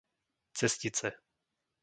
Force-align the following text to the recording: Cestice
Cestice 0.57 1.13